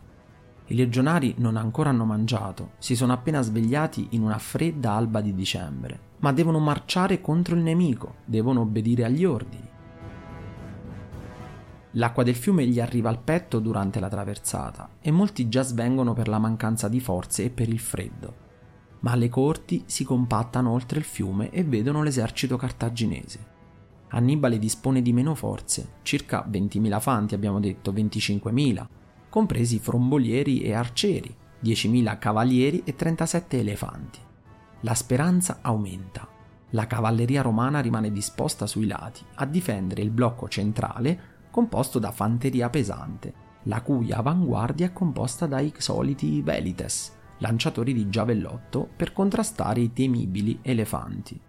I 0.67 0.75
legionari 0.75 1.33
non 1.37 1.57
ancora 1.57 1.89
hanno 1.89 2.05
mangiato, 2.05 2.73
si 2.77 2.95
sono 2.95 3.11
appena 3.11 3.41
svegliati 3.41 4.09
in 4.11 4.21
una 4.21 4.37
fredda 4.37 4.91
alba 4.91 5.19
di 5.21 5.33
dicembre, 5.33 5.99
ma 6.19 6.31
devono 6.31 6.59
marciare 6.59 7.21
contro 7.21 7.55
il 7.55 7.61
nemico, 7.61 8.17
devono 8.23 8.61
obbedire 8.61 9.05
agli 9.05 9.25
ordini. 9.25 9.68
L'acqua 11.93 12.23
del 12.23 12.35
fiume 12.35 12.67
gli 12.67 12.79
arriva 12.79 13.09
al 13.09 13.19
petto 13.19 13.59
durante 13.59 13.99
la 13.99 14.09
traversata 14.09 14.89
e 15.01 15.09
molti 15.09 15.49
già 15.49 15.63
svengono 15.63 16.13
per 16.13 16.27
la 16.27 16.37
mancanza 16.37 16.87
di 16.87 16.99
forze 16.99 17.45
e 17.45 17.49
per 17.49 17.67
il 17.67 17.79
freddo. 17.79 18.47
Ma 18.99 19.15
le 19.15 19.29
corti 19.29 19.83
si 19.87 20.03
compattano 20.03 20.71
oltre 20.71 20.99
il 20.99 21.05
fiume 21.05 21.49
e 21.49 21.63
vedono 21.63 22.03
l'esercito 22.03 22.57
cartaginese. 22.57 23.57
Annibale 24.09 24.59
dispone 24.59 25.01
di 25.01 25.13
meno 25.13 25.33
forze, 25.33 25.93
circa 26.03 26.45
20.000 26.47 26.99
fanti 26.99 27.33
abbiamo 27.33 27.59
detto, 27.59 27.91
25.000, 27.91 28.85
compresi 29.29 29.79
frombolieri 29.79 30.61
e 30.61 30.73
arcieri, 30.73 31.35
10.000 31.63 32.17
cavalieri 32.19 32.83
e 32.85 32.95
37 32.95 33.59
elefanti. 33.59 34.19
La 34.81 34.93
speranza 34.93 35.59
aumenta. 35.61 36.27
La 36.71 36.85
cavalleria 36.85 37.41
romana 37.41 37.79
rimane 37.79 38.11
disposta 38.11 38.67
sui 38.67 38.85
lati 38.85 39.23
a 39.35 39.45
difendere 39.45 40.01
il 40.01 40.11
blocco 40.11 40.47
centrale 40.47 41.37
composto 41.49 41.99
da 41.99 42.11
fanteria 42.11 42.69
pesante, 42.69 43.33
la 43.63 43.81
cui 43.81 44.11
avanguardia 44.11 44.87
è 44.87 44.93
composta 44.93 45.45
dai 45.45 45.73
soliti 45.77 46.41
velites, 46.41 47.13
lanciatori 47.39 47.93
di 47.93 48.09
giavellotto 48.09 48.87
per 48.95 49.13
contrastare 49.13 49.81
i 49.81 49.93
temibili 49.93 50.59
elefanti. 50.61 51.39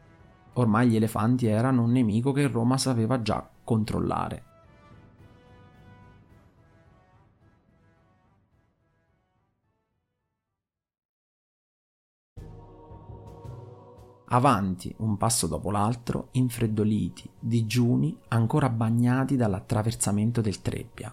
Ormai 0.54 0.88
gli 0.88 0.96
elefanti 0.96 1.46
erano 1.46 1.84
un 1.84 1.92
nemico 1.92 2.32
che 2.32 2.48
Roma 2.48 2.76
sapeva 2.76 3.22
già 3.22 3.48
controllare. 3.62 4.44
Avanti, 14.32 14.94
un 14.98 15.16
passo 15.16 15.48
dopo 15.48 15.72
l'altro, 15.72 16.28
infreddoliti, 16.32 17.28
digiuni, 17.36 18.16
ancora 18.28 18.68
bagnati 18.68 19.34
dall'attraversamento 19.34 20.40
del 20.40 20.62
Trebbia. 20.62 21.12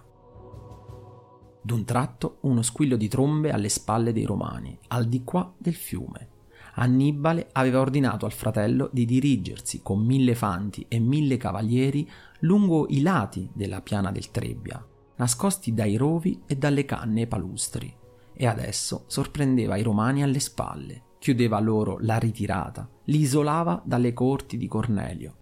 D'un 1.60 1.84
tratto 1.84 2.38
uno 2.42 2.62
squillo 2.62 2.96
di 2.96 3.08
trombe 3.08 3.52
alle 3.52 3.70
spalle 3.70 4.14
dei 4.14 4.24
romani, 4.24 4.78
al 4.90 5.06
di 5.06 5.24
qua 5.24 5.52
del 5.58 5.74
fiume. 5.74 6.30
Annibale 6.76 7.50
aveva 7.54 7.80
ordinato 7.80 8.28
al 8.28 8.34
fratello 8.34 8.88
di 8.94 9.06
dirigersi 9.06 9.82
con 9.82 10.06
mille 10.06 10.36
fanti 10.36 10.86
e 10.88 11.00
mille 11.00 11.38
cavalieri 11.38 12.08
lungo 12.42 12.86
i 12.90 13.02
lati 13.02 13.50
della 13.52 13.82
piana 13.82 14.12
del 14.12 14.30
Trebbia, 14.30 14.86
nascosti 15.16 15.74
dai 15.74 15.98
rovi 15.98 16.44
e 16.46 16.56
dalle 16.56 16.86
canne 16.86 17.26
palustri, 17.26 17.92
e 18.32 18.46
adesso 18.46 19.06
sorprendeva 19.08 19.76
i 19.76 19.82
romani 19.82 20.22
alle 20.22 20.40
spalle, 20.40 21.02
chiudeva 21.20 21.60
loro 21.60 21.98
la 22.02 22.18
ritirata, 22.18 22.88
li 23.06 23.20
isolava 23.20 23.82
dalle 23.84 24.14
corti 24.14 24.58
di 24.58 24.68
Cornelio. 24.68 25.36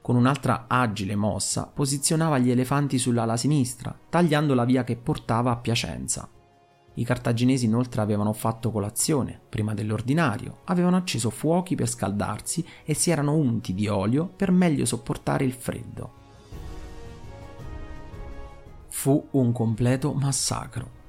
Con 0.00 0.16
un'altra 0.16 0.64
agile 0.68 1.14
mossa 1.14 1.70
posizionava 1.72 2.38
gli 2.38 2.50
elefanti 2.50 2.98
sull'ala 2.98 3.36
sinistra, 3.36 3.96
tagliando 4.08 4.54
la 4.54 4.64
via 4.64 4.82
che 4.82 4.96
portava 4.96 5.52
a 5.52 5.56
Piacenza. 5.56 6.28
I 6.94 7.04
cartaginesi 7.04 7.64
inoltre 7.64 8.02
avevano 8.02 8.32
fatto 8.32 8.70
colazione, 8.70 9.40
prima 9.48 9.74
dell'ordinario, 9.74 10.58
avevano 10.64 10.96
acceso 10.96 11.30
fuochi 11.30 11.74
per 11.74 11.88
scaldarsi 11.88 12.66
e 12.84 12.94
si 12.94 13.10
erano 13.10 13.34
unti 13.34 13.74
di 13.74 13.86
olio 13.88 14.26
per 14.26 14.50
meglio 14.50 14.84
sopportare 14.84 15.44
il 15.44 15.52
freddo. 15.52 16.20
Fu 18.88 19.28
un 19.30 19.52
completo 19.52 20.12
massacro. 20.12 21.01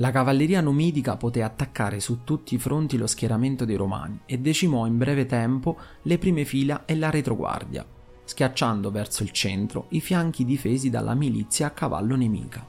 La 0.00 0.12
cavalleria 0.12 0.60
numidica 0.60 1.16
poté 1.16 1.42
attaccare 1.42 1.98
su 1.98 2.22
tutti 2.22 2.54
i 2.54 2.58
fronti 2.58 2.96
lo 2.96 3.08
schieramento 3.08 3.64
dei 3.64 3.74
romani 3.74 4.20
e 4.26 4.38
decimò 4.38 4.86
in 4.86 4.96
breve 4.96 5.26
tempo 5.26 5.76
le 6.02 6.18
prime 6.18 6.44
fila 6.44 6.84
e 6.84 6.94
la 6.94 7.10
retroguardia, 7.10 7.84
schiacciando 8.22 8.92
verso 8.92 9.24
il 9.24 9.32
centro 9.32 9.86
i 9.90 10.00
fianchi 10.00 10.44
difesi 10.44 10.88
dalla 10.88 11.14
milizia 11.14 11.66
a 11.66 11.70
cavallo 11.70 12.14
nemica. 12.14 12.64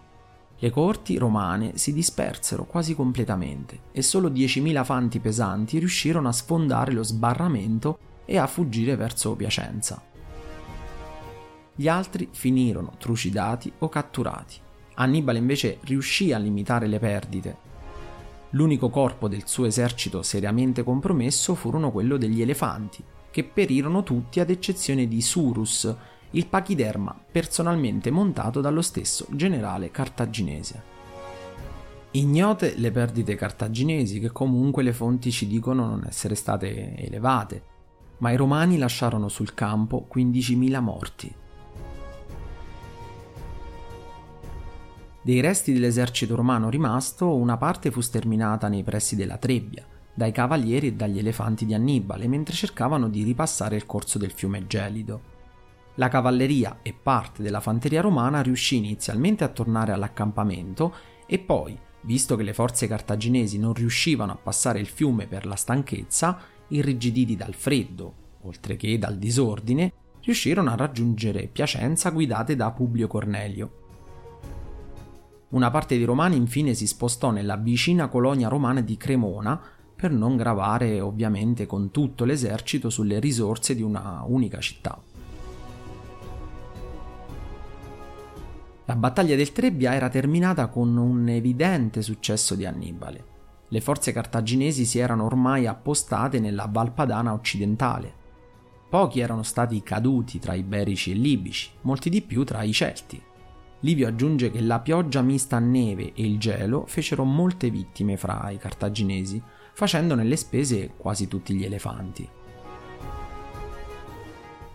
Le 0.58 0.70
corti 0.72 1.18
romane 1.18 1.78
si 1.78 1.94
dispersero 1.94 2.65
quasi 2.65 2.96
completamente 2.96 3.82
e 3.92 4.02
solo 4.02 4.30
10.000 4.30 4.84
fanti 4.84 5.20
pesanti 5.20 5.78
riuscirono 5.78 6.30
a 6.30 6.34
sfondare 6.34 6.94
lo 6.94 7.04
sbarramento 7.04 8.00
e 8.26 8.39
a 8.39 8.48
fuggire 8.48 8.96
verso 8.96 9.36
Piacenza. 9.36 10.02
Gli 11.76 11.88
altri 11.88 12.28
finirono 12.32 12.94
trucidati 12.98 13.72
o 13.78 13.88
catturati. 13.88 14.68
Annibale 15.02 15.38
invece 15.38 15.78
riuscì 15.82 16.34
a 16.34 16.38
limitare 16.38 16.88
le 16.88 17.00
perdite. 17.00 17.58
L'unico 18.52 18.90
corpo 18.90 19.30
del 19.30 19.48
suo 19.48 19.66
esercito 19.66 20.22
seriamente 20.24 20.84
compromesso 20.84 21.56
furono 21.56 21.92
quello 21.92 22.18
degli 22.18 22.42
elefanti, 22.42 23.02
che 23.32 23.44
perirono 23.46 24.04
tutti 24.04 24.40
ad 24.40 24.50
eccezione 24.50 25.08
di 25.08 25.22
Surus, 25.22 25.96
il 26.32 26.48
pachiderma 26.48 27.18
personalmente 27.32 28.12
montato 28.12 28.60
dallo 28.60 28.82
stesso 28.82 29.26
generale 29.30 29.90
cartaginese. 29.90 30.98
Ignote 32.12 32.74
le 32.78 32.92
perdite 32.92 33.36
cartaginesi, 33.36 34.20
che 34.20 34.32
comunque 34.32 34.84
le 34.84 34.94
fonti 34.94 35.32
ci 35.32 35.48
dicono 35.48 35.86
non 35.86 36.06
essere 36.08 36.36
state 36.36 36.98
elevate, 36.98 37.64
ma 38.18 38.32
i 38.32 38.36
romani 38.36 38.78
lasciarono 38.78 39.30
sul 39.30 39.54
campo 39.54 40.08
15.000 40.14 40.82
morti. 40.82 41.34
Dei 45.30 45.42
resti 45.42 45.72
dell'esercito 45.72 46.36
romano 46.36 46.72
rimasto, 46.72 47.36
una 47.36 47.56
parte 47.56 47.92
fu 47.92 48.02
sterminata 48.02 48.68
nei 48.68 48.82
pressi 48.82 49.15
della 49.15 49.38
Trebbia, 49.38 49.86
dai 50.12 50.32
cavalieri 50.32 50.88
e 50.88 50.94
dagli 50.94 51.20
elefanti 51.20 51.68
di 51.68 51.76
Annibale, 51.76 52.28
mentre 52.28 52.56
cercavano 52.56 53.10
di 53.10 53.22
ripassare 53.22 53.76
il 53.76 53.86
corso 53.86 54.18
del 54.18 54.32
fiume 54.32 54.65
Gelido. 54.65 55.22
La 55.98 56.08
cavalleria 56.08 56.80
e 56.82 56.96
parte 57.00 57.44
della 57.44 57.60
fanteria 57.60 58.02
romana 58.02 58.42
riuscì 58.42 58.78
inizialmente 58.78 59.44
a 59.44 59.50
tornare 59.50 59.92
all'accampamento 59.92 60.96
e 61.28 61.38
poi, 61.38 61.78
visto 62.06 62.36
che 62.36 62.42
le 62.42 62.54
forze 62.54 62.88
cartaginesi 62.88 63.60
non 63.60 63.76
riuscivano 63.76 64.32
a 64.32 64.39
passare 64.42 64.80
il 64.80 64.88
fiume 64.88 65.28
per 65.28 65.46
la 65.46 65.56
stanchezza, 65.56 66.39
irrigiditi 66.70 67.36
dal 67.36 67.54
freddo, 67.54 68.13
oltre 68.46 68.78
che 68.78 68.98
dal 68.98 69.20
disordine, 69.20 69.94
riuscirono 70.24 70.72
a 70.72 70.76
raggiungere 70.76 71.46
Piacenza 71.46 72.10
guidate 72.10 72.56
da 72.56 72.72
Publio 72.72 73.06
Cornelio, 73.06 73.79
una 75.50 75.72
parte 75.72 75.96
dei 75.96 76.06
romani 76.06 76.36
infine 76.36 76.74
si 76.76 76.86
spostò 76.86 77.32
nella 77.32 77.56
vicina 77.56 78.08
colonia 78.08 78.50
romana 78.50 78.82
di 78.82 78.98
Cremona 78.98 79.60
per 79.96 80.12
non 80.12 80.38
gravare 80.38 81.02
ovviamente 81.02 81.66
con 81.66 81.90
tutto 81.92 82.24
l'esercito 82.24 82.90
sulle 82.90 83.20
risorse 83.20 83.76
di 83.76 83.82
una 83.82 84.24
unica 84.26 84.60
città. 84.60 85.02
La 88.86 88.96
battaglia 88.96 89.36
del 89.36 89.52
Trebbia 89.52 89.94
era 89.94 90.10
terminata 90.10 90.68
con 90.68 90.96
un 90.96 91.28
evidente 91.30 92.02
successo 92.02 92.56
di 92.56 92.66
Annibale. 92.66 93.26
Le 93.68 93.82
forze 93.82 94.12
cartaginesi 94.12 94.86
si 94.86 95.00
erano 95.00 95.26
ormai 95.26 95.68
appostate 95.68 96.40
nella 96.40 96.68
Valpadana 96.72 97.34
occidentale. 97.34 98.14
Pochi 98.90 99.20
erano 99.20 99.44
stati 99.44 99.84
caduti 99.84 100.40
tra 100.40 100.54
i 100.54 100.64
berici 100.64 101.12
e 101.12 101.16
libici, 101.16 101.70
molti 101.82 102.10
di 102.10 102.22
più 102.22 102.44
tra 102.44 102.64
i 102.64 102.72
celti. 102.72 103.22
Livio 103.82 104.08
aggiunge 104.08 104.52
che 104.52 104.60
la 104.60 104.80
pioggia 104.80 105.22
mista 105.22 105.56
a 105.56 105.60
neve 105.60 106.12
e 106.13 106.26
il 106.26 106.38
gelo 106.38 106.86
fecero 106.86 107.24
molte 107.24 107.70
vittime 107.70 108.18
fra 108.18 108.50
i 108.50 108.58
cartaginesi, 108.58 109.42
facendo 109.74 110.15
nelle 110.15 110.36
spese 110.36 110.92
quasi 110.98 111.30
tutti 111.30 111.54
gli 111.54 111.63
elefanti. 111.63 112.28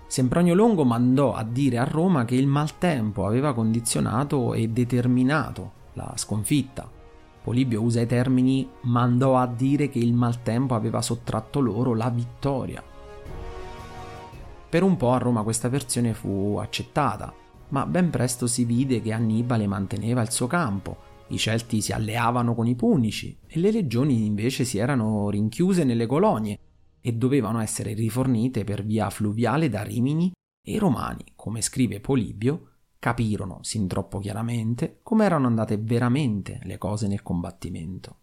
Sempronio 0.07 0.55
Longo 0.55 0.85
mandò 0.85 1.35
a 1.35 1.43
dire 1.43 1.77
a 1.77 1.85
Roma 1.85 2.25
che 2.25 2.37
il 2.37 2.47
maltempo 2.47 3.27
aveva 3.27 3.53
condizionato 3.53 4.55
e 4.55 4.69
determinato 4.69 5.73
la 5.95 6.13
sconfitta. 6.15 6.89
Polibio 7.43 7.83
usa 7.83 8.01
i 8.01 8.07
termini 8.07 8.67
mandò 8.83 9.37
a 9.37 9.47
dire 9.47 9.91
che 9.91 9.99
il 9.99 10.15
maltempo 10.15 10.75
aveva 10.75 11.03
sottratto 11.03 11.61
loro 11.61 11.95
la 11.95 12.09
vittoria. 12.09 12.83
Per 14.71 14.83
un 14.83 14.97
po' 14.97 15.13
a 15.13 15.19
Roma 15.19 15.43
questa 15.43 15.69
versione 15.69 16.15
fu 16.15 16.57
accettata, 16.59 17.35
ma 17.75 17.87
ben 17.87 18.09
presto 18.09 18.47
si 18.47 18.65
vide 18.65 19.01
che 19.01 19.11
Annibale 19.11 19.67
manteneva 19.67 20.23
il 20.23 20.31
suo 20.31 20.47
campo, 20.47 20.97
i 21.29 21.39
Celti 21.39 21.81
si 21.81 21.91
alleavano 21.91 22.55
con 22.55 22.69
i 22.69 22.77
Punici 22.77 23.37
e 23.49 23.59
le 23.59 23.73
legioni 23.73 24.27
invece 24.27 24.65
si 24.65 24.79
erano 24.79 25.29
rinchiuse 25.29 25.83
nelle 25.83 26.07
colonie 26.07 26.57
e 27.01 27.13
dovevano 27.15 27.61
essere 27.61 27.93
rifornite 27.93 28.63
per 28.63 28.85
via 28.85 29.11
fluviale 29.11 29.69
da 29.69 29.83
Rimini 29.83 30.31
e 30.65 30.73
i 30.73 30.79
Romani, 30.79 31.25
come 31.35 31.63
scrive 31.63 31.99
Polibio, 31.99 32.75
capirono 33.01 33.59
sin 33.63 33.89
troppo 33.89 34.21
chiaramente 34.21 35.01
come 35.03 35.25
erano 35.25 35.49
andate 35.49 35.77
veramente 35.77 36.61
le 36.63 36.79
cose 36.79 37.09
nel 37.09 37.25
combattimento. 37.25 38.21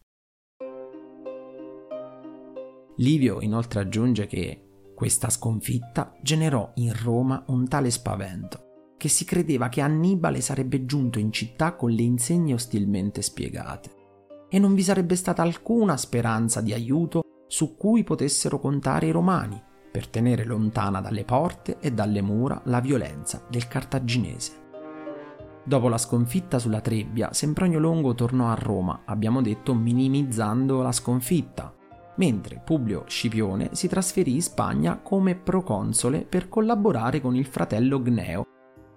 Livio 2.96 3.42
inoltre 3.42 3.82
aggiunge 3.82 4.28
che 4.28 4.68
questa 4.96 5.30
sconfitta 5.30 6.16
generò 6.22 6.72
in 6.76 6.94
Roma 7.04 7.44
un 7.48 7.68
tale 7.68 7.92
spavento 7.92 8.70
che 9.02 9.10
si 9.10 9.26
credeva 9.26 9.68
che 9.68 9.82
Annibale 9.82 10.42
sarebbe 10.42 10.86
giunto 10.86 11.18
in 11.18 11.32
città 11.32 11.74
con 11.74 11.90
le 11.90 12.04
insegne 12.04 12.54
ostilmente 12.54 13.24
spiegate 13.24 13.96
e 14.48 14.60
non 14.60 14.76
vi 14.76 14.84
sarebbe 14.84 15.16
stata 15.16 15.42
alcuna 15.42 15.98
speranza 15.98 16.62
di 16.62 16.72
aiuto 16.72 17.24
su 17.48 17.76
cui 17.78 18.04
potessero 18.04 18.60
contare 18.60 19.08
i 19.08 19.12
romani 19.12 19.60
per 19.92 20.08
tenere 20.08 20.44
lontana 20.44 21.02
dalle 21.02 21.24
porte 21.24 21.80
e 21.80 21.92
dalle 21.92 22.22
mura 22.22 22.62
la 22.66 22.80
violenza 22.80 23.44
del 23.50 23.68
cartaginese. 23.68 24.52
Dopo 25.64 25.88
la 25.88 25.98
sconfitta 25.98 26.60
sulla 26.60 26.82
Trebbia, 26.82 27.34
Sempronio 27.34 27.80
Longo 27.80 28.14
tornò 28.14 28.52
a 28.52 28.54
Roma, 28.54 29.02
abbiamo 29.06 29.42
detto 29.42 29.74
minimizzando 29.74 30.84
la 30.84 30.92
sconfitta, 30.92 31.74
mentre 32.18 32.62
Publio 32.64 33.06
Scipione 33.08 33.70
si 33.72 33.88
trasferì 33.88 34.36
in 34.36 34.44
Spagna 34.44 35.00
come 35.00 35.34
proconsole 35.34 36.24
per 36.24 36.50
collaborare 36.50 37.20
con 37.20 37.36
il 37.36 37.48
fratello 37.48 38.00
Gneo, 38.00 38.46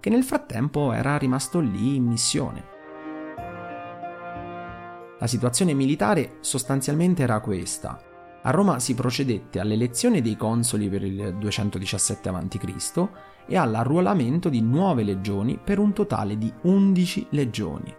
che 0.05 0.11
nel 0.11 0.23
frattempo 0.23 0.93
era 0.93 1.17
rimasto 1.17 1.61
lì 1.61 1.95
in 1.95 2.05
missione. 2.05 2.65
La 5.19 5.27
situazione 5.27 5.73
militare 5.73 6.37
sostanzialmente 6.41 7.23
era 7.23 7.41
questa. 7.41 7.99
A 8.43 8.51
Roma 8.51 8.81
si 8.81 8.95
procedette 8.95 9.61
all'elezione 9.61 10.21
dei 10.21 10.37
consoli 10.37 10.91
per 10.91 11.05
il 11.05 11.37
217 11.39 12.29
a.C. 12.29 13.09
e 13.47 13.57
all'arruolamento 13.57 14.51
di 14.51 14.61
nuove 14.61 15.05
legioni 15.05 15.59
per 15.59 15.79
un 15.79 15.95
totale 15.95 16.37
di 16.37 16.53
11 16.65 17.29
legioni. 17.31 17.97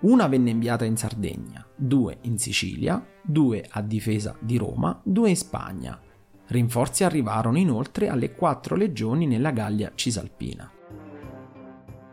Una 0.00 0.26
venne 0.26 0.50
inviata 0.50 0.84
in 0.84 0.96
Sardegna, 0.96 1.64
due 1.76 2.18
in 2.22 2.38
Sicilia, 2.38 3.06
due 3.22 3.64
a 3.70 3.82
difesa 3.82 4.34
di 4.40 4.56
Roma, 4.56 5.00
due 5.04 5.28
in 5.28 5.36
Spagna. 5.36 6.09
Rinforzi 6.50 7.04
arrivarono 7.04 7.58
inoltre 7.58 8.08
alle 8.08 8.34
quattro 8.34 8.74
legioni 8.74 9.28
nella 9.28 9.52
Gallia 9.52 9.92
Cisalpina. 9.94 10.68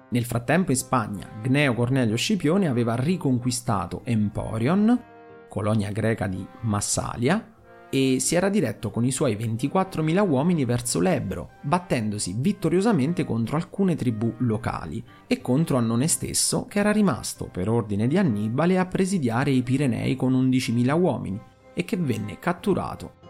Nel 0.09 0.25
frattempo 0.25 0.69
in 0.69 0.77
Spagna, 0.77 1.27
Gneo 1.41 1.73
Cornelio 1.73 2.15
Scipione 2.15 2.67
aveva 2.67 2.93
riconquistato 2.93 4.01
Emporion, 4.03 5.01
colonia 5.49 5.89
greca 5.89 6.27
di 6.27 6.45
Massalia, 6.61 7.55
e 7.89 8.17
si 8.19 8.35
era 8.35 8.49
diretto 8.49 8.91
con 8.91 9.05
i 9.05 9.11
suoi 9.11 9.35
24.000 9.35 10.29
uomini 10.29 10.65
verso 10.65 10.99
l'Ebro, 10.99 11.53
battendosi 11.61 12.35
vittoriosamente 12.37 13.23
contro 13.23 13.55
alcune 13.55 13.95
tribù 13.95 14.31
locali 14.39 15.03
e 15.25 15.41
contro 15.41 15.77
Annone 15.77 16.07
stesso, 16.07 16.67
che 16.67 16.77
era 16.77 16.91
rimasto, 16.91 17.45
per 17.45 17.69
ordine 17.69 18.05
di 18.05 18.19
Annibale, 18.19 18.77
a 18.77 18.85
presidiare 18.85 19.49
i 19.49 19.63
Pirenei 19.63 20.15
con 20.15 20.33
11.000 20.33 20.99
uomini 20.99 21.41
e 21.73 21.83
che 21.85 21.97
venne 21.97 22.37
catturato. 22.37 23.25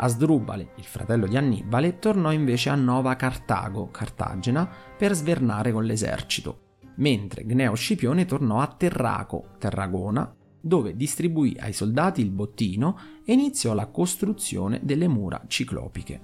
Asdrubale, 0.00 0.70
il 0.76 0.84
fratello 0.84 1.26
di 1.26 1.36
Annibale, 1.36 1.98
tornò 1.98 2.30
invece 2.30 2.70
a 2.70 2.76
Nova 2.76 3.16
Cartago, 3.16 3.90
Cartagena, 3.90 4.68
per 4.96 5.14
svernare 5.14 5.72
con 5.72 5.84
l'esercito, 5.84 6.76
mentre 6.96 7.44
Gneo 7.44 7.74
Scipione 7.74 8.24
tornò 8.24 8.60
a 8.60 8.68
Terraco, 8.68 9.50
Terragona, 9.58 10.32
dove 10.60 10.96
distribuì 10.96 11.56
ai 11.58 11.72
soldati 11.72 12.20
il 12.20 12.30
bottino 12.30 12.98
e 13.24 13.32
iniziò 13.32 13.74
la 13.74 13.86
costruzione 13.86 14.80
delle 14.82 15.08
mura 15.08 15.42
ciclopiche. 15.46 16.20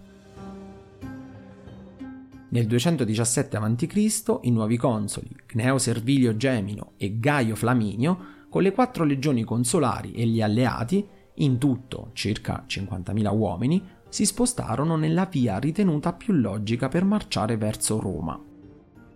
Nel 2.51 2.67
217 2.67 3.57
a.C. 3.57 4.39
i 4.43 4.51
nuovi 4.53 4.77
consoli 4.77 5.35
Gneo 5.53 5.79
Servilio 5.79 6.37
Gemino 6.37 6.93
e 6.97 7.19
Gaio 7.19 7.57
Flaminio, 7.57 8.33
con 8.49 8.63
le 8.63 8.71
quattro 8.71 9.03
legioni 9.03 9.43
consolari 9.43 10.13
e 10.13 10.27
gli 10.27 10.41
alleati, 10.41 11.05
in 11.37 11.59
tutto 11.59 12.11
circa 12.12 12.64
50.000 12.66 13.37
uomini, 13.37 13.83
si 14.09 14.25
spostarono 14.25 14.97
nella 14.97 15.27
via 15.27 15.59
ritenuta 15.59 16.12
più 16.12 16.35
logica 16.35 16.88
per 16.88 17.05
marciare 17.05 17.57
verso 17.57 17.99
Roma, 17.99 18.40